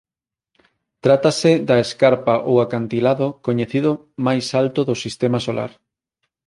Trátase 1.03 1.51
da 1.67 1.77
escarpa 1.85 2.35
ou 2.49 2.55
acantilado 2.65 3.27
coñecido 3.47 3.91
máis 4.25 4.45
alto 4.61 4.79
do 4.89 4.95
Sistema 5.03 5.39
Solar. 5.45 5.71